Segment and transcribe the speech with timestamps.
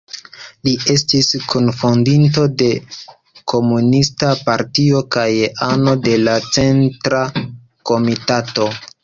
[0.67, 2.69] Li estis kunfondinto de
[3.53, 5.27] komunista partio kaj
[5.69, 7.23] ano de la centra
[7.93, 8.69] komitato.